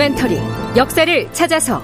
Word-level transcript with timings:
다큐멘터리 0.00 0.40
역사를 0.76 1.32
찾아서. 1.32 1.82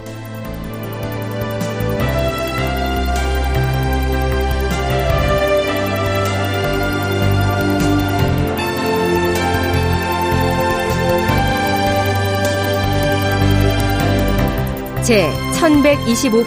제 15.03 15.30
1125편 15.53 16.47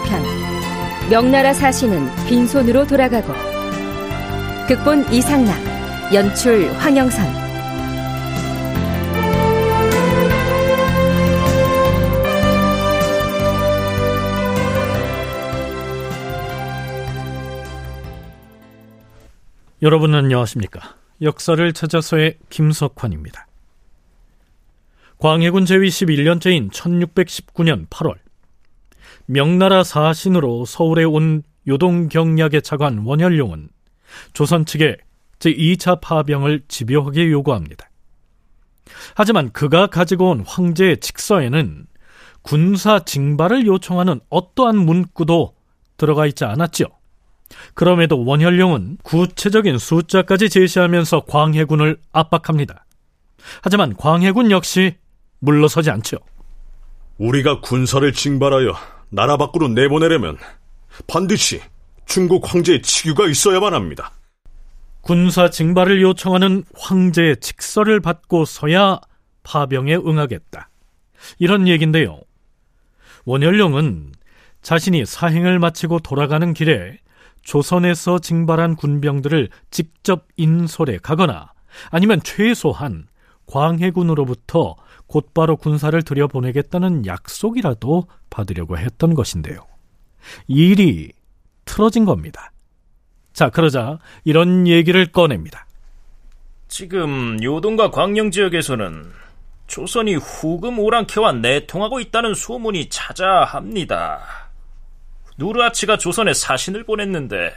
명나라 1.11 1.53
사신은 1.53 2.09
빈손으로 2.27 2.87
돌아가고. 2.87 3.31
극본 4.67 5.13
이상락 5.13 5.55
연출 6.13 6.71
황영선 6.79 7.48
여러분 19.81 20.13
안녕하십니까? 20.13 20.97
역사를 21.21 21.71
찾아서의 21.71 22.37
김석환입니다. 22.49 23.47
광해군 25.19 25.65
제위 25.65 25.87
11년째인 25.87 26.69
1619년 26.69 27.87
8월 27.87 28.15
명나라 29.25 29.85
사신으로 29.85 30.65
서울에 30.65 31.05
온 31.05 31.43
요동경략의 31.65 32.61
차관 32.61 33.05
원현룡은 33.05 33.69
조선 34.33 34.65
측에 34.65 34.97
제2차 35.39 36.01
파병을 36.01 36.63
집요하게 36.67 37.31
요구합니다. 37.31 37.89
하지만 39.15 39.49
그가 39.53 39.87
가지고 39.87 40.31
온 40.31 40.43
황제의 40.45 40.99
직서에는 40.99 41.87
군사 42.41 42.99
징발을 42.99 43.65
요청하는 43.65 44.19
어떠한 44.29 44.77
문구도 44.77 45.55
들어가 45.95 46.25
있지 46.25 46.43
않았지요. 46.43 46.98
그럼에도 47.73 48.23
원현룡은 48.23 48.97
구체적인 49.03 49.77
숫자까지 49.77 50.49
제시하면서 50.49 51.21
광해군을 51.21 51.97
압박합니다. 52.11 52.85
하지만 53.61 53.95
광해군 53.95 54.51
역시 54.51 54.95
물러서지 55.39 55.89
않죠. 55.89 56.17
우리가 57.17 57.61
군사를 57.61 58.11
징발하여 58.11 58.73
나라 59.09 59.37
밖으로 59.37 59.67
내보내려면 59.69 60.37
반드시 61.07 61.61
중국 62.05 62.53
황제의 62.53 62.81
치규가 62.81 63.27
있어야만 63.27 63.73
합니다. 63.73 64.11
군사 65.01 65.49
징발을 65.49 66.01
요청하는 66.01 66.63
황제의 66.77 67.37
직서를 67.37 67.99
받고 67.99 68.45
서야 68.45 68.99
파병에 69.43 69.95
응하겠다. 69.95 70.69
이런 71.39 71.67
얘긴데요. 71.67 72.19
원현룡은 73.25 74.13
자신이 74.61 75.05
사행을 75.05 75.59
마치고 75.59 75.99
돌아가는 75.99 76.53
길에 76.53 76.97
조선에서 77.41 78.19
징발한 78.19 78.75
군병들을 78.75 79.49
직접 79.71 80.27
인솔해 80.37 80.97
가거나 80.99 81.53
아니면 81.91 82.21
최소한 82.23 83.07
광해군으로부터 83.45 84.75
곧바로 85.07 85.57
군사를 85.57 85.99
들여보내겠다는 86.01 87.05
약속이라도 87.05 88.07
받으려고 88.29 88.77
했던 88.77 89.15
것인데요. 89.15 89.65
일이 90.47 91.11
틀어진 91.65 92.05
겁니다. 92.05 92.51
자, 93.33 93.49
그러자 93.49 93.99
이런 94.23 94.67
얘기를 94.67 95.11
꺼냅니다. 95.11 95.65
지금 96.67 97.41
요동과 97.41 97.89
광영 97.89 98.31
지역에서는 98.31 99.11
조선이 99.65 100.15
후금 100.15 100.79
오랑캐와 100.79 101.33
내통하고 101.33 101.99
있다는 101.99 102.33
소문이 102.33 102.89
자자합니다. 102.89 104.48
누르아치가 105.39 105.97
조선에 105.97 106.33
사신을 106.33 106.83
보냈는데 106.83 107.53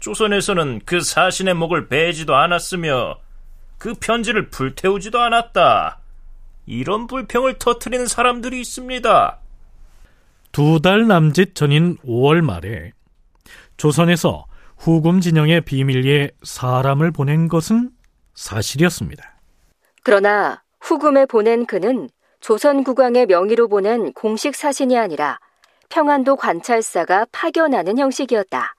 조선에서는 0.00 0.80
그 0.84 1.00
사신의 1.00 1.54
목을 1.54 1.88
베지도 1.88 2.34
않았으며 2.34 3.18
그 3.78 3.94
편지를 3.94 4.50
불태우지도 4.50 5.20
않았다. 5.20 6.00
이런 6.66 7.06
불평을 7.06 7.58
터트리는 7.58 8.06
사람들이 8.06 8.60
있습니다. 8.60 9.38
두 10.52 10.80
달 10.80 11.06
남짓 11.06 11.54
전인 11.54 11.96
5월 11.98 12.40
말에 12.40 12.92
조선에서 13.76 14.46
후금 14.78 15.20
진영의 15.20 15.62
비밀리에 15.62 16.30
사람을 16.42 17.12
보낸 17.12 17.48
것은 17.48 17.90
사실이었습니다. 18.34 19.38
그러나 20.02 20.62
후금에 20.80 21.26
보낸 21.26 21.64
그는 21.64 22.08
조선 22.40 22.82
국왕의 22.82 23.26
명의로 23.26 23.68
보낸 23.68 24.12
공식 24.12 24.54
사신이 24.56 24.98
아니라 24.98 25.38
평안도 25.94 26.34
관찰사가 26.34 27.26
파견하는 27.30 27.98
형식이었다. 27.98 28.74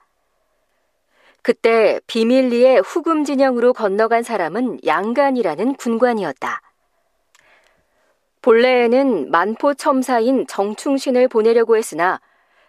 그때 1.40 1.98
비밀리에 2.06 2.76
후금 2.84 3.24
진영으로 3.24 3.72
건너간 3.72 4.22
사람은 4.22 4.80
양간이라는 4.84 5.76
군관이었다. 5.76 6.60
본래에는 8.42 9.30
만포 9.30 9.72
첨사인 9.72 10.46
정충신을 10.46 11.28
보내려고 11.28 11.78
했으나 11.78 12.20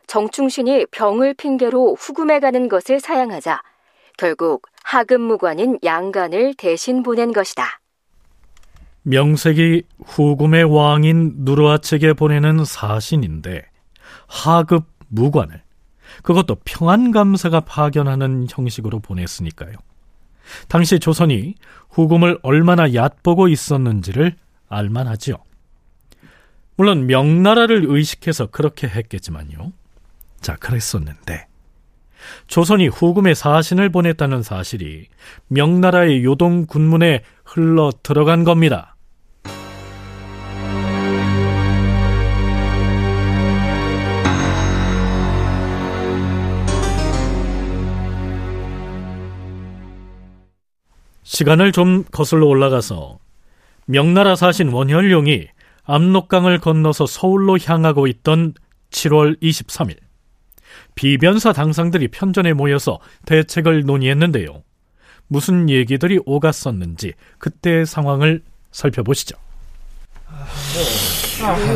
정충신이 0.08 0.86
병을 0.92 1.34
핑계로 1.34 1.96
후금에 1.96 2.40
가는 2.40 2.70
것을 2.70 3.02
사양하자 3.02 3.62
결국 4.18 4.70
하급무관인 4.82 5.78
양간을 5.84 6.54
대신 6.54 7.04
보낸 7.04 7.34
것이다. 7.34 7.82
명색이 9.04 9.84
후금의 10.06 10.64
왕인 10.64 11.34
누르하측에 11.40 12.14
보내는 12.14 12.64
사신인데 12.64 13.72
하급 14.28 14.86
무관을 15.08 15.62
그것도 16.24 16.58
평안감사가 16.64 17.62
파견하는 17.62 18.48
형식으로 18.50 19.00
보냈으니까요. 19.00 19.74
당시 20.68 21.00
조선이 21.00 21.56
후금을 21.90 22.40
얼마나 22.42 22.94
얕보고 22.94 23.48
있었는지를 23.48 24.36
알만하지요. 24.70 25.36
물론 26.76 27.08
명나라를 27.08 27.86
의식해서 27.88 28.48
그렇게 28.48 28.88
했겠지만요. 28.88 29.72
자, 30.40 30.56
그랬었는데 30.56 31.48
조선이 32.48 32.88
후금의 32.88 33.36
사신을 33.36 33.90
보냈다는 33.90 34.44
사실이 34.44 35.08
명나라의 35.48 36.24
요동 36.24 36.66
군문에 36.66 37.24
흘러 37.46 37.92
들어간 38.04 38.44
겁니다. 38.44 38.97
시간을 51.38 51.72
좀 51.72 52.04
거슬러 52.12 52.48
올라가서 52.48 53.20
명나라 53.86 54.36
사신 54.36 54.70
원현룡이 54.70 55.46
압록강을 55.84 56.58
건너서 56.58 57.06
서울로 57.06 57.60
향하고 57.64 58.08
있던 58.08 58.56
7월 58.90 59.40
23일 59.40 59.98
비변사 60.96 61.54
당상들이 61.54 62.08
편전에 62.08 62.54
모여서 62.54 62.98
대책을 63.28 63.84
논의했는데요. 63.86 64.64
무슨 65.28 65.70
얘기들이 65.70 66.20
오갔었는지 66.26 67.14
그때의 67.38 67.86
상황을 67.86 68.42
살펴보시죠. 68.72 69.38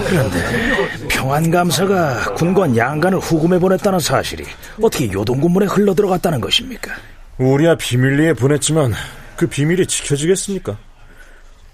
그런데 0.08 1.08
평안감사가 1.08 2.34
군관 2.34 2.76
양간을 2.76 3.20
후금에 3.20 3.60
보냈다는 3.60 4.00
사실이 4.00 4.44
어떻게 4.82 5.12
요동군문에 5.12 5.68
흘러들어갔다는 5.68 6.42
것입니까? 6.42 6.96
우리야 7.38 7.76
비밀리에 7.76 8.34
보냈지만 8.34 8.94
그 9.42 9.48
비밀이 9.48 9.88
지켜지겠습니까? 9.88 10.78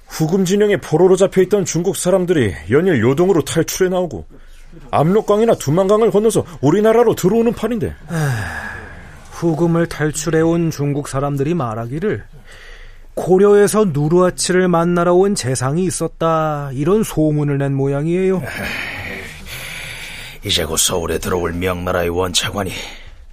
후금 0.07 0.45
진영에 0.45 0.77
포로로 0.77 1.17
잡혀있던 1.17 1.65
중국 1.65 1.97
사람들이 1.97 2.53
연일 2.71 3.01
요동으로 3.01 3.43
탈출해 3.43 3.89
나오고 3.89 4.25
압록강이나 4.89 5.55
두만강을 5.55 6.11
건너서 6.11 6.45
우리나라로 6.61 7.15
들어오는 7.15 7.51
판인데. 7.51 7.93
아, 8.07 8.69
후금을 9.31 9.87
탈출해온 9.89 10.71
중국 10.71 11.09
사람들이 11.09 11.55
말하기를 11.55 12.23
고려에서 13.15 13.87
누르아치를 13.91 14.69
만나러 14.69 15.13
온 15.13 15.35
재상이 15.35 15.83
있었다. 15.83 16.69
이런 16.71 17.03
소문을 17.03 17.57
낸 17.57 17.73
모양이에요. 17.73 18.41
이제 20.45 20.63
곧 20.63 20.77
서울에 20.77 21.17
들어올 21.17 21.51
명나라의 21.51 22.07
원차관이 22.07 22.71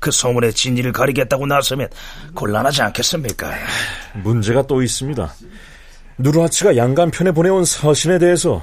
그 0.05 0.11
소문의 0.11 0.53
진리를 0.53 0.93
가리겠다고 0.93 1.47
나서면 1.47 1.89
곤란하지 2.35 2.83
않겠습니까? 2.83 3.51
문제가 4.23 4.61
또 4.67 4.83
있습니다. 4.83 5.35
누르하치가 6.19 6.77
양간편에 6.77 7.33
보내온 7.33 7.65
서신에 7.65 8.19
대해서 8.19 8.62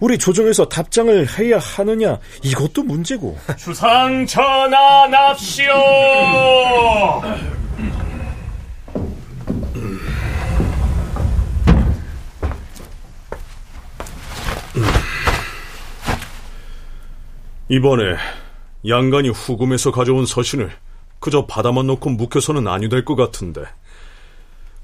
우리 0.00 0.16
조정에서 0.16 0.66
답장을 0.66 1.28
해야 1.38 1.58
하느냐 1.58 2.18
이것도 2.42 2.84
문제고 2.84 3.36
주상 3.58 4.24
전하납시오 4.24 5.74
이번에 17.68 18.16
양간이 18.86 19.30
후금에서 19.30 19.90
가져온 19.90 20.26
서신을 20.26 20.70
그저 21.20 21.46
받아만 21.46 21.86
놓고 21.86 22.10
묵혀서는 22.10 22.68
아니 22.68 22.88
될 22.88 23.04
것 23.04 23.16
같은데 23.16 23.62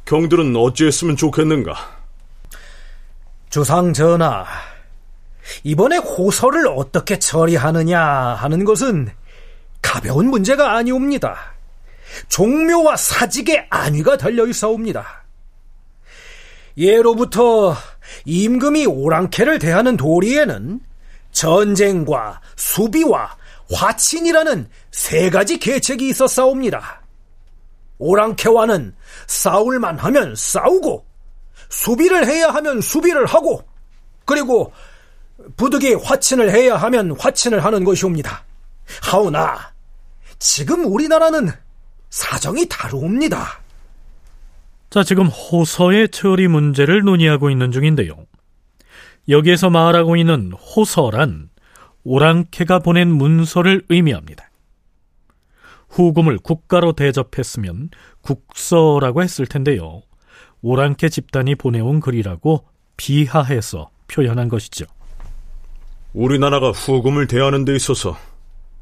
경들은 0.04 0.54
어찌했으면 0.56 1.16
좋겠는가? 1.16 1.74
주상 3.50 3.92
전하, 3.92 4.44
이번에 5.62 5.96
호서를 5.96 6.66
어떻게 6.68 7.18
처리하느냐 7.18 8.00
하는 8.00 8.64
것은 8.64 9.10
가벼운 9.80 10.28
문제가 10.28 10.76
아니옵니다. 10.76 11.54
종묘와 12.28 12.96
사직의 12.96 13.66
안위가 13.70 14.16
달려 14.16 14.46
있사옵니다. 14.46 15.24
예로부터 16.76 17.76
임금이 18.24 18.86
오랑캐를 18.86 19.58
대하는 19.60 19.96
도리에는 19.96 20.80
전쟁과 21.32 22.40
수비와 22.56 23.36
화친이라는 23.72 24.68
세 24.90 25.30
가지 25.30 25.58
계책이 25.58 26.08
있었사옵니다. 26.08 27.02
오랑캐와는 27.98 28.94
싸울만 29.26 29.98
하면 29.98 30.34
싸우고 30.36 31.06
수비를 31.68 32.26
해야 32.26 32.48
하면 32.48 32.80
수비를 32.80 33.26
하고 33.26 33.64
그리고 34.24 34.72
부득이 35.56 35.94
화친을 35.94 36.50
해야 36.50 36.76
하면 36.76 37.16
화친을 37.18 37.64
하는 37.64 37.84
것이옵니다. 37.84 38.44
하오나 39.02 39.72
지금 40.38 40.84
우리나라는 40.84 41.50
사정이 42.10 42.66
다루옵니다. 42.68 43.60
자, 44.90 45.02
지금 45.02 45.26
호서의 45.26 46.10
처리 46.10 46.46
문제를 46.46 47.00
논의하고 47.00 47.50
있는 47.50 47.72
중인데요. 47.72 48.14
여기에서 49.28 49.70
말하고 49.70 50.16
있는 50.16 50.52
호서란 50.52 51.48
오랑캐가 52.04 52.80
보낸 52.80 53.08
문서를 53.08 53.82
의미합니다. 53.88 54.50
후금을 55.88 56.38
국가로 56.38 56.92
대접했으면 56.92 57.90
국서라고 58.20 59.22
했을 59.22 59.46
텐데요. 59.46 60.02
오랑캐 60.62 61.08
집단이 61.08 61.54
보내온 61.54 62.00
글이라고 62.00 62.66
비하해서 62.96 63.90
표현한 64.08 64.48
것이죠. 64.48 64.86
우리나라가 66.12 66.70
후금을 66.70 67.26
대하는 67.26 67.64
데 67.64 67.74
있어서 67.74 68.16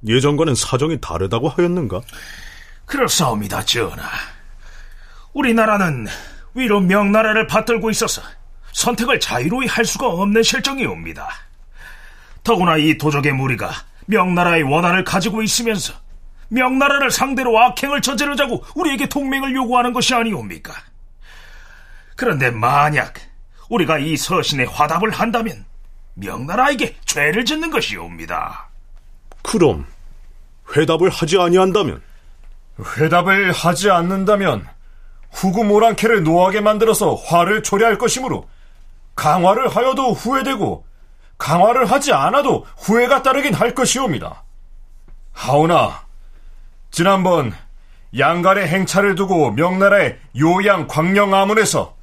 예전과는 0.07 0.55
사정이 0.55 1.01
다르다고 1.01 1.49
하였는가? 1.49 2.01
그렇사옵니다, 2.87 3.65
전하. 3.65 4.05
우리나라는 5.33 6.07
위로 6.55 6.81
명나라를 6.81 7.47
받들고 7.47 7.91
있어서 7.91 8.21
선택을 8.73 9.21
자유로이 9.21 9.67
할 9.67 9.85
수가 9.85 10.09
없는 10.09 10.43
실정이옵니다. 10.43 11.29
더구나 12.43 12.77
이 12.77 12.99
도적의 12.99 13.33
무리가 13.33 13.71
명나라의 14.07 14.63
원한을 14.65 15.05
가지고 15.05 15.43
있으면서 15.43 15.95
명나라를 16.49 17.11
상대로 17.11 17.59
악행을 17.59 18.03
저지르자고 18.03 18.65
우리에게 18.75 19.09
동맹을 19.09 19.55
요구하는 19.55 19.93
것이 19.93 20.15
아니옵니까? 20.15 20.75
그런데 22.17 22.51
만약 22.51 23.15
우리가 23.71 23.99
이 23.99 24.17
서신에 24.17 24.65
화답을 24.65 25.11
한다면 25.11 25.65
명나라에게 26.15 26.97
죄를 27.07 27.45
짓는 27.45 27.71
것이옵니다. 27.71 28.69
그럼 29.43 29.87
회답을 30.77 31.09
하지 31.09 31.39
아니한다면 31.39 32.03
회답을 32.99 33.53
하지 33.53 33.91
않는다면 33.91 34.67
후구 35.31 35.65
모랑캐를 35.65 36.23
노하게 36.23 36.61
만들어서 36.61 37.15
화를 37.15 37.63
초래할 37.63 37.97
것이므로 37.97 38.49
강화를 39.15 39.69
하여도 39.69 40.13
후회되고 40.13 40.85
강화를 41.43 41.91
하지 41.91 42.13
않아도 42.13 42.65
후회가 42.79 43.25
따르긴 43.25 43.53
할 43.53 43.75
것이옵니다. 43.75 44.45
하오나 45.33 46.07
지난번 46.93 47.53
양갈의 48.17 48.69
행차를 48.69 49.17
두고 49.17 49.51
명나라의 49.51 50.21
요양 50.39 50.87
광령 50.87 51.35
아문에서 51.35 51.97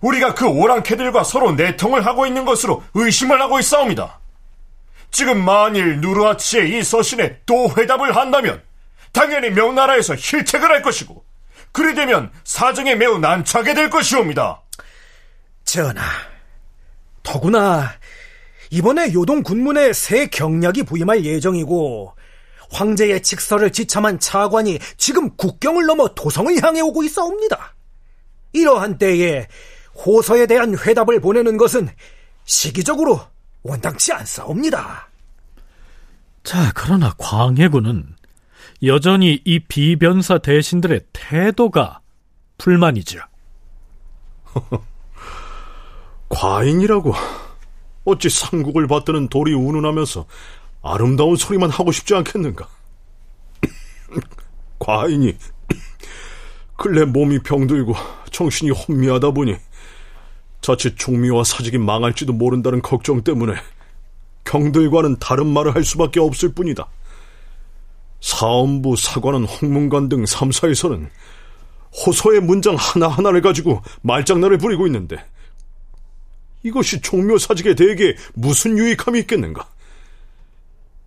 우리가 0.00 0.34
그 0.34 0.46
오랑캐들과 0.46 1.24
서로 1.24 1.52
내통을 1.52 2.06
하고 2.06 2.26
있는 2.26 2.46
것으로 2.46 2.82
의심을 2.94 3.38
하고 3.38 3.58
있사옵니다. 3.58 4.18
지금 5.10 5.44
만일 5.44 6.00
누르하치의 6.00 6.78
이 6.78 6.82
서신에 6.82 7.40
또 7.44 7.68
회답을 7.76 8.16
한다면 8.16 8.62
당연히 9.12 9.50
명나라에서 9.50 10.16
실책을 10.16 10.70
할 10.70 10.80
것이고 10.80 11.22
그리 11.70 11.94
되면 11.94 12.32
사정에 12.44 12.94
매우 12.94 13.18
난처하게 13.18 13.74
될 13.74 13.90
것이옵니다. 13.90 14.62
전하, 15.64 16.02
더구나 17.22 17.92
이번에 18.70 19.12
요동 19.12 19.42
군문에 19.42 19.92
새 19.92 20.26
경략이 20.26 20.84
부임할 20.84 21.24
예정이고 21.24 22.14
황제의 22.70 23.22
직서를 23.22 23.70
지참한 23.70 24.18
차관이 24.18 24.78
지금 24.96 25.36
국경을 25.36 25.86
넘어 25.86 26.08
도성을 26.14 26.62
향해 26.62 26.80
오고 26.80 27.04
있사옵니다. 27.04 27.74
이러한 28.52 28.98
때에 28.98 29.46
호서에 29.94 30.46
대한 30.46 30.76
회답을 30.76 31.20
보내는 31.20 31.56
것은 31.56 31.88
시기적으로 32.44 33.20
원당치 33.62 34.12
않사옵니다. 34.12 35.08
자, 36.42 36.72
그러나 36.74 37.12
광해군은 37.18 38.14
여전히 38.84 39.40
이 39.44 39.58
비변사 39.60 40.38
대신들의 40.38 41.00
태도가 41.12 42.00
불만이죠. 42.58 43.20
과인이라고 46.28 47.14
어찌 48.06 48.30
삼국을 48.30 48.86
받드는 48.86 49.28
돌이 49.28 49.52
운운하면서 49.52 50.24
아름다운 50.82 51.36
소리만 51.36 51.68
하고 51.68 51.92
싶지 51.92 52.14
않겠는가? 52.14 52.66
과인이 54.78 55.36
근래 56.76 57.04
몸이 57.04 57.40
병들고 57.40 57.94
정신이 58.30 58.70
혼미하다 58.70 59.32
보니 59.32 59.56
자칫 60.60 60.96
종미와 60.96 61.44
사직이 61.44 61.78
망할지도 61.78 62.32
모른다는 62.32 62.80
걱정 62.80 63.22
때문에 63.22 63.54
경들과는 64.44 65.16
다른 65.18 65.48
말을 65.48 65.74
할 65.74 65.84
수밖에 65.84 66.20
없을 66.20 66.52
뿐이다. 66.52 66.88
사원부, 68.20 68.96
사관원, 68.96 69.44
홍문관 69.44 70.08
등 70.08 70.24
3사에서는 70.24 71.08
호소의 72.06 72.40
문장 72.40 72.76
하나하나를 72.76 73.40
가지고 73.42 73.82
말장난을 74.02 74.58
부리고 74.58 74.86
있는데 74.86 75.16
이것이 76.66 77.00
종묘사직에 77.00 77.76
대게 77.76 78.16
무슨 78.34 78.76
유익함이 78.76 79.20
있겠는가? 79.20 79.68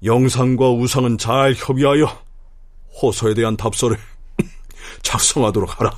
영상과 0.05 0.71
우상은 0.71 1.17
잘 1.17 1.53
협의하여 1.53 2.05
호소에 3.01 3.33
대한 3.33 3.57
답서를 3.57 3.97
작성하도록 5.03 5.77
하라. 5.77 5.93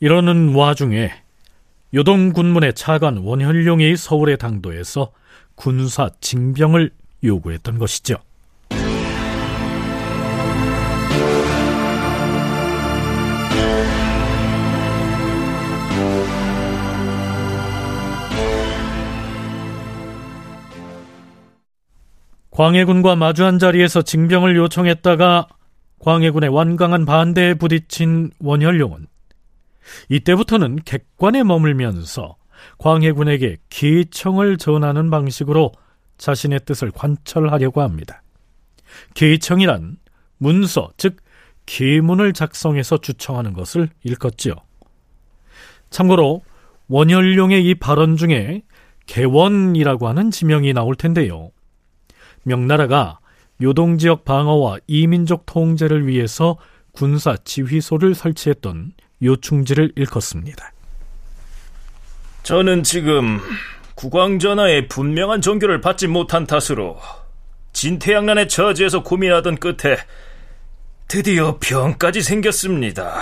이러는 0.00 0.54
와중에 0.54 1.10
요동 1.94 2.34
군문의 2.34 2.74
차관 2.74 3.18
원현룡이 3.18 3.96
서울의 3.96 4.36
당도에서 4.36 5.12
군사 5.54 6.10
징병을 6.20 6.90
요구했던 7.24 7.78
것이죠. 7.78 8.16
광해군과 22.60 23.16
마주한 23.16 23.58
자리에서 23.58 24.02
징병을 24.02 24.54
요청했다가 24.54 25.48
광해군의 25.98 26.50
완강한 26.50 27.06
반대에 27.06 27.54
부딪힌 27.54 28.32
원현룡은 28.38 29.06
이때부터는 30.10 30.80
객관에 30.84 31.42
머물면서 31.42 32.36
광해군에게 32.76 33.56
기청을 33.70 34.58
전하는 34.58 35.08
방식으로 35.08 35.72
자신의 36.18 36.60
뜻을 36.66 36.90
관철하려고 36.90 37.80
합니다. 37.80 38.22
기청이란 39.14 39.96
문서, 40.36 40.90
즉 40.98 41.16
기문을 41.64 42.34
작성해서 42.34 42.98
주청하는 42.98 43.54
것을 43.54 43.88
일컫지요. 44.02 44.52
참고로 45.88 46.42
원현룡의 46.88 47.64
이 47.64 47.74
발언 47.76 48.18
중에 48.18 48.60
개원이라고 49.06 50.08
하는 50.08 50.30
지명이 50.30 50.74
나올 50.74 50.94
텐데요. 50.94 51.52
명나라가 52.42 53.18
요동 53.62 53.98
지역 53.98 54.24
방어와 54.24 54.78
이민족 54.86 55.44
통제를 55.46 56.06
위해서 56.06 56.56
군사 56.92 57.36
지휘소를 57.36 58.14
설치했던 58.14 58.92
요충지를 59.22 59.92
일컫습니다. 59.96 60.72
저는 62.42 62.82
지금 62.82 63.40
국왕전하의 63.94 64.88
분명한 64.88 65.42
종교를 65.42 65.80
받지 65.80 66.06
못한 66.06 66.46
탓으로 66.46 66.98
진태양난의 67.74 68.48
처지에서 68.48 69.02
고민하던 69.02 69.56
끝에 69.56 69.98
드디어 71.06 71.58
병까지 71.60 72.22
생겼습니다. 72.22 73.20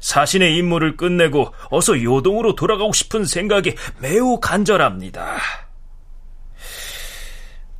사신의 0.00 0.56
임무를 0.56 0.96
끝내고 0.96 1.54
어서 1.70 2.02
요동으로 2.02 2.56
돌아가고 2.56 2.92
싶은 2.92 3.24
생각이 3.24 3.76
매우 4.00 4.40
간절합니다. 4.40 5.36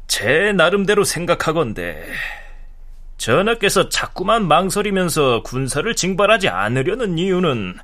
제 0.06 0.52
나름대로 0.52 1.04
생각하건대 1.04 2.04
전하께서 3.16 3.88
자꾸만 3.88 4.46
망설이면서 4.48 5.42
군사를 5.42 5.94
징발하지 5.94 6.48
않으려는 6.48 7.18
이유는 7.18 7.78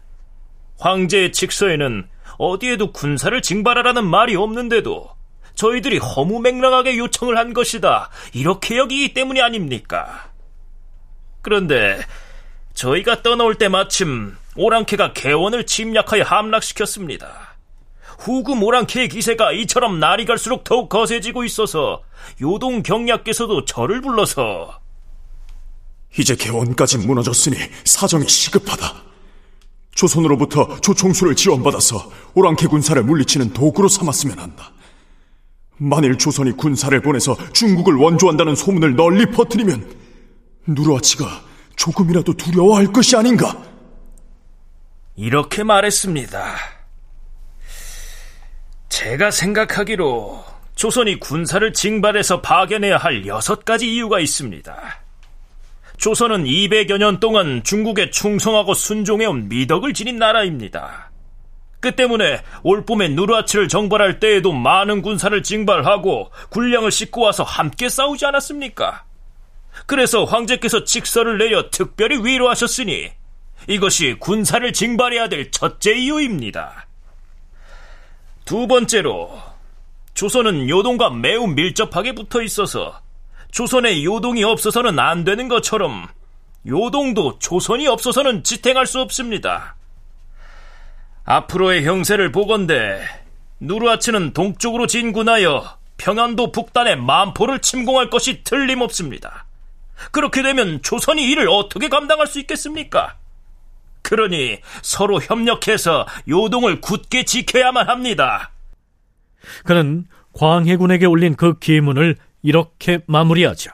황제의 0.78 1.32
칙서에는 1.32 2.08
어디에도 2.38 2.92
군사를 2.92 3.40
징발하라는 3.40 4.04
말이 4.04 4.36
없는데도 4.36 5.10
저희들이 5.54 5.98
허무맹랑하게 5.98 6.98
요청을 6.98 7.36
한 7.36 7.52
것이다. 7.52 8.10
이렇게 8.32 8.76
여기기 8.76 9.12
때문이 9.12 9.42
아닙니까? 9.42 10.30
그런데 11.42 11.98
저희가 12.74 13.22
떠나올 13.22 13.56
때 13.56 13.68
마침 13.68 14.36
오랑캐가 14.54 15.14
개원을 15.14 15.66
침략하여 15.66 16.22
함락시켰습니다. 16.22 17.47
후금 18.18 18.62
오랑캐의 18.62 19.08
기세가 19.08 19.52
이처럼 19.52 20.00
날이 20.00 20.24
갈수록 20.24 20.64
더욱 20.64 20.88
거세지고 20.88 21.44
있어서 21.44 22.02
요동 22.42 22.82
경략께서도 22.82 23.64
저를 23.64 24.00
불러서 24.00 24.80
이제 26.18 26.34
개원까지 26.34 26.98
무너졌으니 26.98 27.56
사정이 27.84 28.28
시급하다. 28.28 29.08
조선으로부터 29.94 30.80
조총수를 30.80 31.36
지원받아서 31.36 32.10
오랑캐 32.34 32.66
군사를 32.66 33.00
물리치는 33.02 33.52
도구로 33.52 33.88
삼았으면 33.88 34.38
한다. 34.38 34.72
만일 35.76 36.18
조선이 36.18 36.52
군사를 36.52 37.00
보내서 37.00 37.36
중국을 37.52 37.94
원조한다는 37.94 38.56
소문을 38.56 38.96
널리 38.96 39.26
퍼뜨리면 39.26 39.96
누르아치가 40.66 41.42
조금이라도 41.76 42.32
두려워할 42.34 42.92
것이 42.92 43.16
아닌가? 43.16 43.56
이렇게 45.14 45.62
말했습니다. 45.62 46.77
제가 48.98 49.30
생각하기로 49.30 50.44
조선이 50.74 51.20
군사를 51.20 51.72
징발해서 51.72 52.40
파견해야 52.40 52.96
할 52.96 53.28
여섯 53.28 53.64
가지 53.64 53.94
이유가 53.94 54.18
있습니다. 54.18 54.76
조선은 55.98 56.42
200여 56.42 56.98
년 56.98 57.20
동안 57.20 57.62
중국에 57.62 58.10
충성하고 58.10 58.74
순종해온 58.74 59.48
미덕을 59.48 59.94
지닌 59.94 60.18
나라입니다. 60.18 61.12
그 61.78 61.94
때문에 61.94 62.42
올 62.64 62.84
봄에 62.84 63.06
누르하치를 63.10 63.68
정벌할 63.68 64.18
때에도 64.18 64.50
많은 64.50 65.00
군사를 65.00 65.40
징발하고 65.44 66.32
군량을 66.48 66.90
싣고 66.90 67.20
와서 67.20 67.44
함께 67.44 67.88
싸우지 67.88 68.26
않았습니까? 68.26 69.04
그래서 69.86 70.24
황제께서 70.24 70.82
직서를 70.82 71.38
내려 71.38 71.70
특별히 71.70 72.18
위로하셨으니 72.24 73.12
이것이 73.68 74.16
군사를 74.18 74.72
징발해야 74.72 75.28
될 75.28 75.52
첫째 75.52 75.94
이유입니다. 75.94 76.87
두 78.48 78.66
번째로 78.66 79.38
조선은 80.14 80.70
요동과 80.70 81.10
매우 81.10 81.46
밀접하게 81.48 82.14
붙어 82.14 82.40
있어서 82.40 82.98
조선에 83.50 84.02
요동이 84.02 84.42
없어서는 84.42 84.98
안 84.98 85.24
되는 85.24 85.48
것처럼 85.48 86.08
요동도 86.66 87.40
조선이 87.40 87.86
없어서는 87.86 88.44
지탱할 88.44 88.86
수 88.86 89.00
없습니다. 89.00 89.76
앞으로의 91.26 91.84
형세를 91.84 92.32
보건대 92.32 93.02
누르하치는 93.60 94.32
동쪽으로 94.32 94.86
진군하여 94.86 95.76
평안도 95.98 96.50
북단의 96.52 96.96
만포를 96.96 97.60
침공할 97.60 98.08
것이 98.08 98.44
틀림없습니다. 98.44 99.44
그렇게 100.10 100.40
되면 100.40 100.80
조선이 100.80 101.22
이를 101.22 101.50
어떻게 101.50 101.90
감당할 101.90 102.26
수 102.26 102.40
있겠습니까? 102.40 103.18
그러니 104.08 104.58
서로 104.80 105.20
협력해서 105.20 106.06
요동을 106.30 106.80
굳게 106.80 107.24
지켜야만 107.24 107.90
합니다. 107.90 108.52
그는 109.64 110.06
광해군에게 110.32 111.04
올린 111.04 111.36
그 111.36 111.58
기문을 111.58 112.16
이렇게 112.42 113.00
마무리하죠. 113.06 113.70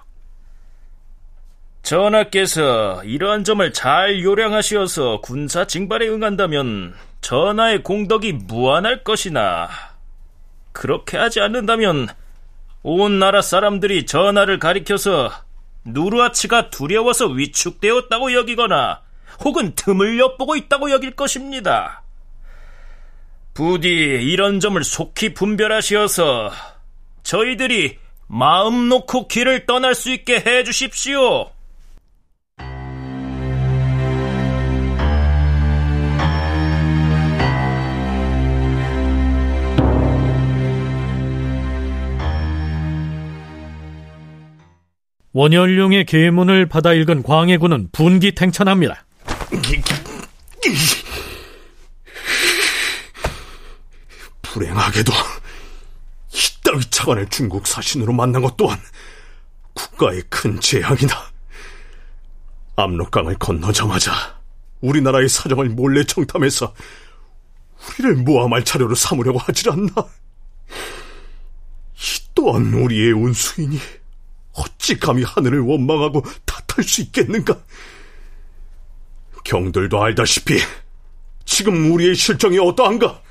전하께서 1.83 3.05
이러한 3.05 3.45
점을 3.45 3.73
잘 3.73 4.25
요량하시어서 4.25 5.21
군사 5.21 5.67
징발에 5.67 6.09
응한다면 6.09 6.95
전하의 7.21 7.85
공덕이 7.85 8.33
무한할 8.33 9.05
것이나 9.05 9.69
그렇게 10.73 11.17
하지 11.17 11.41
않는다면 11.41 12.09
온 12.83 13.19
나라 13.21 13.41
사람들이 13.41 14.07
전하를 14.07 14.59
가리켜서 14.59 15.31
누르아치가 15.85 16.71
두려워서 16.71 17.29
위축되었다고 17.29 18.33
여기거나 18.33 19.04
혹은 19.43 19.75
틈을 19.75 20.19
엿보고 20.19 20.57
있다고 20.57 20.91
여길 20.91 21.17
것입니다. 21.17 22.03
부디 23.55 23.89
이런 23.89 24.61
점을 24.61 24.83
속히 24.83 25.33
분별하시어서 25.35 26.51
저희들이 27.23 27.99
마음 28.27 28.89
놓고 28.89 29.29
길을 29.29 29.67
떠날 29.67 29.95
수 29.95 30.11
있게 30.11 30.43
해 30.45 30.65
주십시오. 30.65 31.51
원현룡의 45.33 46.07
계문을 46.07 46.67
받아 46.67 46.93
읽은 46.93 47.25
광해군은 47.25 47.89
분기탱천합니다. 47.91 49.05
불행하게도 54.43 55.13
이따위 56.33 56.81
차관을 56.91 57.29
중국 57.29 57.67
사신으로 57.67 58.13
만난 58.13 58.43
것 58.43 58.57
또한 58.57 58.79
국가의 59.75 60.23
큰 60.29 60.61
재앙이다. 60.61 61.33
압록강을 62.77 63.37
건너자마자 63.39 64.41
우리나라의 64.81 65.29
사정을 65.29 65.71
몰래 65.71 66.05
청탐해서 66.05 66.75
우리를 67.89 68.17
모함할 68.17 68.65
자료로 68.65 68.95
삼으려고 68.95 69.39
하질 69.39 69.71
않나? 69.71 69.93
이 71.95 72.25
또한 72.35 72.73
우리의 72.73 73.13
운수이니 73.13 73.79
어찌 74.53 74.99
감히 74.99 75.23
하늘을 75.23 75.61
원망하고 75.61 76.23
탓할 76.45 76.85
수 76.85 77.03
있겠는가? 77.03 77.59
경들도 79.45 80.03
알다시피 80.03 80.59
지금 81.45 81.93
우리의 81.93 82.15
실정이 82.15 82.59
어떠한가? 82.59 83.23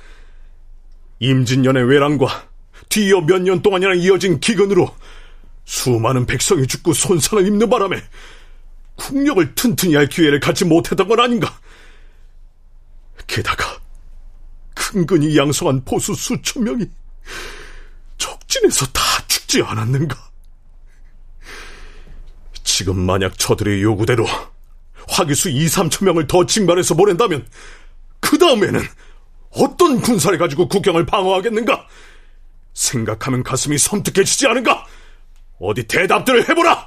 임진년의 1.18 1.88
외란과 1.88 2.48
뒤이어 2.88 3.20
몇 3.22 3.38
년 3.42 3.60
동안이나 3.62 3.94
이어진 3.94 4.40
기근으로 4.40 4.94
수많은 5.64 6.26
백성이 6.26 6.66
죽고 6.66 6.92
손상을 6.92 7.46
입는 7.46 7.68
바람에 7.68 8.02
국력을 8.96 9.54
튼튼히 9.54 9.96
할 9.96 10.08
기회를 10.08 10.38
갖지 10.40 10.64
못했던 10.64 11.08
건 11.08 11.20
아닌가? 11.20 11.58
게다가 13.26 13.80
근근히 14.74 15.36
양성한 15.36 15.84
보수 15.84 16.14
수천 16.14 16.62
명이 16.64 16.86
적진에서 18.18 18.86
다 18.86 19.00
죽지 19.26 19.62
않았는가? 19.62 20.16
지금 22.62 22.98
만약 23.00 23.38
저들의 23.38 23.82
요구대로 23.82 24.26
화기수 25.08 25.50
2, 25.50 25.66
3천 25.66 26.04
명을 26.04 26.26
더 26.26 26.46
징발해서 26.46 26.94
보낸다면 26.94 27.46
그 28.20 28.38
다음에는 28.38 28.80
어떤 29.50 30.00
군사를 30.00 30.36
가지고 30.38 30.68
국경을 30.68 31.06
방어하겠는가? 31.06 31.86
생각하면 32.72 33.42
가슴이 33.42 33.78
섬뜩해지지 33.78 34.46
않은가? 34.48 34.86
어디 35.60 35.84
대답들을 35.84 36.48
해보라! 36.48 36.86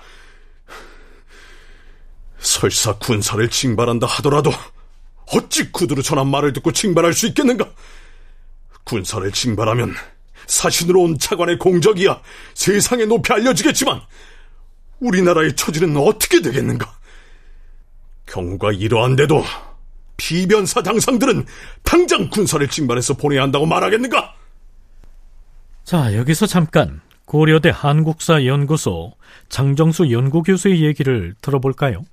설사 2.39 2.93
군사를 2.97 3.49
징발한다 3.49 4.07
하더라도 4.07 4.51
어찌 5.33 5.71
구두로 5.71 6.01
전한 6.01 6.27
말을 6.27 6.53
듣고 6.53 6.71
징발할 6.71 7.13
수 7.13 7.27
있겠는가? 7.27 7.69
군사를 8.83 9.29
징발하면 9.31 9.95
사신으로 10.45 11.01
온 11.01 11.19
차관의 11.19 11.59
공적이야 11.59 12.21
세상에 12.53 13.05
높이 13.05 13.33
알려지겠지만 13.33 14.01
우리나라의 14.99 15.55
처지는 15.55 15.97
어떻게 15.97 16.41
되겠는가? 16.41 16.96
경우가 18.27 18.73
이러한데도 18.73 19.43
비변사 20.17 20.81
당상들은 20.81 21.45
당장 21.83 22.29
군사를 22.29 22.67
징발해서 22.67 23.15
보내야 23.15 23.43
한다고 23.43 23.65
말하겠는가? 23.65 24.33
자, 25.83 26.15
여기서 26.15 26.45
잠깐 26.45 27.01
고려대 27.25 27.71
한국사 27.73 28.45
연구소 28.45 29.13
장정수 29.49 30.11
연구교수의 30.11 30.83
얘기를 30.83 31.33
들어볼까요? 31.41 32.03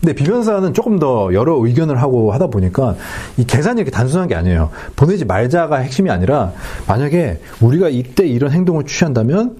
근데 0.00 0.12
비변사는 0.12 0.74
조금 0.74 0.98
더 0.98 1.32
여러 1.34 1.54
의견을 1.54 2.00
하고 2.00 2.32
하다 2.32 2.48
보니까 2.48 2.96
이 3.36 3.44
계산이 3.44 3.80
이렇게 3.80 3.90
단순한 3.90 4.28
게 4.28 4.34
아니에요. 4.34 4.70
보내지 4.96 5.24
말자가 5.24 5.78
핵심이 5.78 6.10
아니라 6.10 6.52
만약에 6.86 7.40
우리가 7.60 7.88
이때 7.88 8.26
이런 8.26 8.52
행동을 8.52 8.86
취한다면 8.86 9.56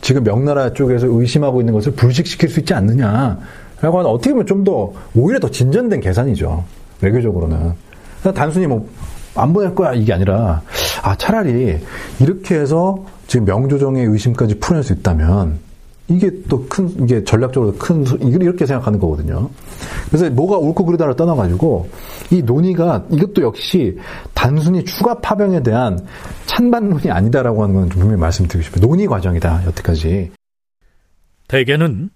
지금 0.00 0.22
명나라 0.22 0.72
쪽에서 0.74 1.06
의심하고 1.08 1.60
있는 1.60 1.72
것을 1.72 1.92
불식시킬 1.92 2.48
수 2.48 2.60
있지 2.60 2.74
않느냐. 2.74 3.38
라고 3.80 3.98
하는 3.98 4.10
어떻게 4.10 4.30
보면 4.30 4.46
좀 4.46 4.64
더 4.64 4.92
오히려 5.14 5.38
더 5.38 5.48
진전된 5.50 6.00
계산이죠. 6.00 6.64
외교적으로는. 7.00 7.72
단순히 8.34 8.66
뭐 8.66 8.86
안 9.36 9.52
보낼 9.52 9.74
거야 9.74 9.92
이게 9.92 10.12
아니라 10.12 10.62
아 11.02 11.16
차라리 11.16 11.78
이렇게 12.20 12.56
해서 12.56 13.04
지금 13.26 13.46
명조정의 13.46 14.06
의심까지 14.06 14.58
풀어낼 14.60 14.82
수 14.84 14.92
있다면 14.92 15.58
이게 16.06 16.30
또 16.48 16.64
큰 16.68 16.88
이게 17.02 17.24
전략적으로 17.24 17.72
큰 17.74 18.04
이렇게 18.20 18.66
생각하는 18.66 18.98
거거든요. 18.98 19.48
그래서 20.08 20.28
뭐가 20.30 20.58
옳고 20.58 20.84
그르다를 20.84 21.16
떠나가지고 21.16 21.88
이 22.30 22.42
논의가 22.42 23.06
이것도 23.10 23.42
역시 23.42 23.98
단순히 24.34 24.84
추가 24.84 25.14
파병에 25.18 25.62
대한 25.62 25.98
찬반론이 26.46 27.10
아니다라고 27.10 27.62
하는 27.62 27.74
건 27.74 27.88
분명히 27.88 28.16
말씀드리고 28.16 28.62
싶어요. 28.64 28.86
논의 28.86 29.06
과정이다 29.06 29.64
여태까지. 29.66 30.30
대개는 31.48 32.10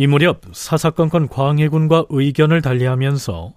이 0.00 0.06
무렵 0.06 0.40
사사건건 0.50 1.28
광해군과 1.28 2.06
의견을 2.08 2.62
달리하면서 2.62 3.52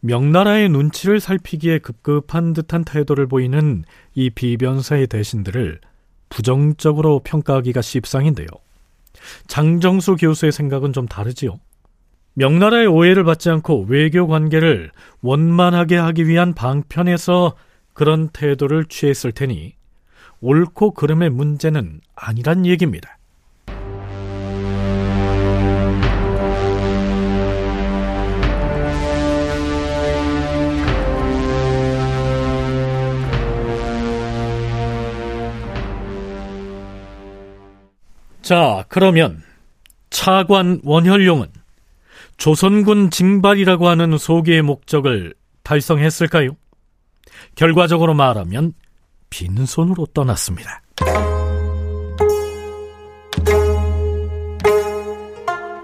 명나라의 0.00 0.68
눈치를 0.68 1.18
살피기에 1.18 1.78
급급한 1.78 2.52
듯한 2.52 2.84
태도를 2.84 3.26
보이는 3.26 3.84
이 4.12 4.28
비변사의 4.28 5.06
대신들을 5.06 5.80
부정적으로 6.28 7.22
평가하기가 7.24 7.80
십상인데요. 7.80 8.48
장정수 9.46 10.16
교수의 10.16 10.52
생각은 10.52 10.92
좀 10.92 11.08
다르지요. 11.08 11.58
명나라의 12.34 12.86
오해를 12.86 13.24
받지 13.24 13.48
않고 13.48 13.86
외교 13.88 14.26
관계를 14.26 14.90
원만하게 15.22 15.96
하기 15.96 16.28
위한 16.28 16.52
방편에서 16.52 17.56
그런 17.94 18.28
태도를 18.28 18.84
취했을 18.84 19.32
테니 19.32 19.72
옳고 20.42 20.90
그름의 20.90 21.30
문제는 21.30 22.02
아니란 22.14 22.66
얘기입니다. 22.66 23.17
자, 38.48 38.86
그러면 38.88 39.42
차관 40.08 40.80
원혈용은 40.82 41.48
조선군 42.38 43.10
징발이라고 43.10 43.88
하는 43.88 44.16
소기의 44.16 44.62
목적을 44.62 45.34
달성했을까요? 45.64 46.56
결과적으로 47.56 48.14
말하면 48.14 48.72
빈손으로 49.28 50.06
떠났습니다. 50.14 50.80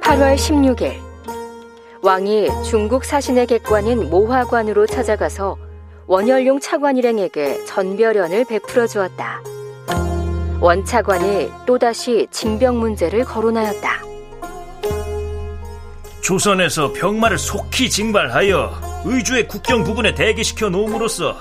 (8월 0.00 0.35
16일) 0.37 0.94
왕이 2.00 2.49
중국 2.64 3.04
사신의 3.04 3.47
객관인 3.47 4.09
모화관으로 4.09 4.87
찾아가서 4.87 5.59
원혈용 6.06 6.61
차관 6.61 6.97
일행에게 6.97 7.66
전별연을 7.66 8.47
베풀어 8.47 8.87
주었다. 8.87 9.42
원차관이 10.61 11.50
또다시 11.66 12.26
징병 12.30 12.78
문제를 12.78 13.25
거론하였다. 13.25 14.02
조선에서 16.23 16.92
병마를 16.94 17.37
속히 17.37 17.90
징발하여 17.90 19.02
의주의 19.04 19.46
국경 19.46 19.84
부근에 19.84 20.14
대기시켜 20.14 20.70
놓음으로써 20.70 21.37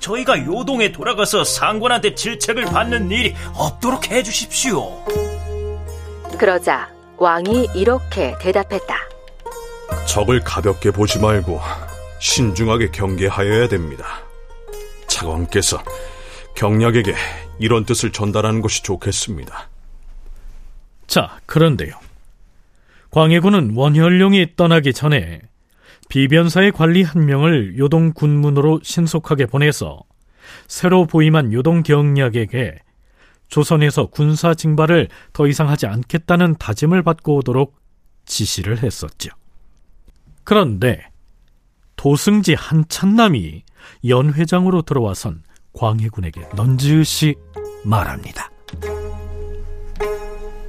저희가 0.00 0.44
요동에 0.46 0.90
돌아가서 0.90 1.44
상관한테 1.44 2.14
질책을 2.14 2.64
받는 2.64 3.10
일이 3.10 3.34
없도록 3.54 4.10
해주십시오. 4.10 5.04
그러자 6.38 6.88
왕이 7.18 7.68
이렇게 7.74 8.34
대답했다. 8.40 8.96
적을 10.06 10.40
가볍게 10.40 10.90
보지 10.90 11.20
말고 11.20 11.60
신중하게 12.18 12.90
경계하여야 12.90 13.68
됩니다. 13.68 14.06
차관께서 15.06 15.78
경략에게 16.54 17.14
이런 17.58 17.84
뜻을 17.84 18.12
전달하는 18.12 18.60
것이 18.60 18.82
좋겠습니다. 18.82 19.68
자, 21.06 21.38
그런데요. 21.46 21.92
광해군은 23.10 23.72
원혈룡이 23.74 24.56
떠나기 24.56 24.92
전에 24.92 25.42
비변사의 26.08 26.72
관리 26.72 27.02
한 27.02 27.26
명을 27.26 27.78
요동 27.78 28.12
군문으로 28.12 28.80
신속하게 28.82 29.46
보내서 29.46 30.00
새로 30.66 31.06
부임한 31.06 31.52
요동 31.52 31.82
경략에게 31.82 32.78
조선에서 33.48 34.06
군사 34.06 34.54
징발을 34.54 35.08
더 35.32 35.46
이상 35.46 35.68
하지 35.68 35.86
않겠다는 35.86 36.56
다짐을 36.58 37.02
받고 37.02 37.36
오도록 37.36 37.76
지시를 38.24 38.82
했었죠. 38.82 39.30
그런데 40.44 41.06
도승지 41.96 42.54
한찬남이 42.54 43.62
연회장으로 44.06 44.82
들어와선 44.82 45.42
광해군에게 45.74 46.48
넌지시 46.54 47.34
말합니다. 47.84 48.50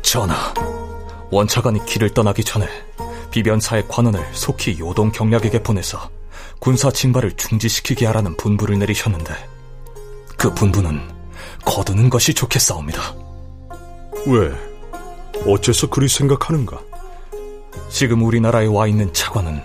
전하, 0.02 0.54
원차관이 1.32 1.86
길을 1.86 2.14
떠나기 2.14 2.44
전에 2.44 2.68
비변사의 3.32 3.88
관원을 3.88 4.24
속히 4.34 4.80
요동 4.80 5.12
경략에게 5.12 5.64
보내서 5.64 6.10
군사 6.60 6.92
징발을 6.92 7.36
중지시키게 7.36 8.06
하라는 8.08 8.38
분부를 8.38 8.78
내리셨는데 8.80 9.34
그 10.38 10.54
분부는 10.54 11.02
거두는 11.66 12.10
것이 12.10 12.34
좋겠사옵니다. 12.34 13.16
왜? 14.28 14.52
어째서 15.52 15.90
그리 15.90 16.08
생각하는가? 16.08 16.80
지금 17.90 18.24
우리나라에 18.24 18.68
와 18.68 18.88
있는 18.88 19.12
차관은 19.14 19.62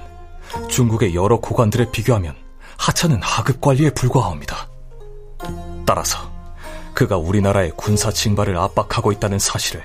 중국의 0.68 1.14
여러 1.14 1.38
고관들에 1.38 1.90
비교하면 1.90 2.34
하찮은 2.78 3.20
하급 3.22 3.60
관리에 3.60 3.90
불과하옵니다. 3.90 4.67
따라서 5.88 6.18
그가 6.92 7.16
우리나라의 7.16 7.72
군사 7.74 8.10
징발을 8.10 8.58
압박하고 8.58 9.10
있다는 9.10 9.38
사실을 9.38 9.82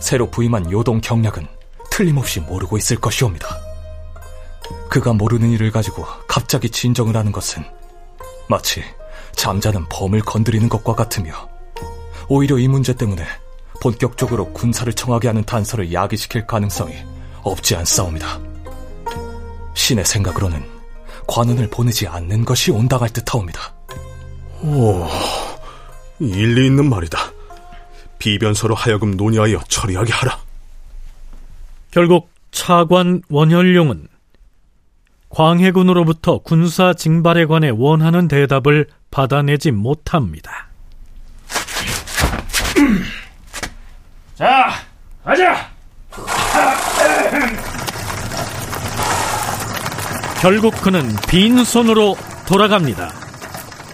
새로 0.00 0.30
부임한 0.30 0.72
요동 0.72 1.02
경략은 1.02 1.46
틀림없이 1.90 2.40
모르고 2.40 2.78
있을 2.78 2.96
것이옵니다. 2.96 3.46
그가 4.88 5.12
모르는 5.12 5.50
일을 5.50 5.70
가지고 5.70 6.06
갑자기 6.26 6.70
진정을 6.70 7.14
하는 7.14 7.30
것은 7.30 7.62
마치 8.48 8.82
잠자는 9.32 9.84
범을 9.90 10.22
건드리는 10.22 10.66
것과 10.70 10.94
같으며 10.94 11.34
오히려 12.26 12.58
이 12.58 12.66
문제 12.66 12.94
때문에 12.94 13.22
본격적으로 13.82 14.50
군사를 14.54 14.90
청하게 14.94 15.28
하는 15.28 15.44
단서를 15.44 15.92
야기시킬 15.92 16.46
가능성이 16.46 16.94
없지 17.42 17.76
않사옵니다. 17.76 18.40
신의 19.74 20.06
생각으로는 20.06 20.64
관원을 21.26 21.68
보내지 21.68 22.06
않는 22.06 22.46
것이 22.46 22.70
온당할 22.70 23.10
듯하옵니다. 23.10 23.83
오, 24.64 25.06
일리 26.20 26.66
있는 26.66 26.88
말이다. 26.88 27.18
비변서로 28.18 28.74
하여금 28.74 29.10
논의하여 29.14 29.60
처리하게 29.68 30.10
하라. 30.14 30.38
결국 31.90 32.30
차관 32.50 33.20
원혈룡은 33.28 34.08
광해군으로부터 35.28 36.38
군사 36.38 36.94
징발에 36.94 37.44
관해 37.44 37.68
원하는 37.68 38.26
대답을 38.26 38.86
받아내지 39.10 39.70
못합니다. 39.70 40.68
자, 44.34 44.70
가자! 45.22 45.74
결국 50.40 50.74
그는 50.80 51.14
빈손으로 51.28 52.16
돌아갑니다. 52.48 53.23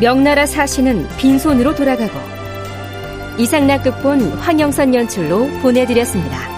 명나라 0.00 0.46
사신은 0.46 1.06
빈손으로 1.16 1.74
돌아가고 1.74 2.12
이상락 3.38 3.82
극본 3.84 4.20
황영선 4.38 4.94
연출로 4.94 5.48
보내드렸습니다. 5.60 6.53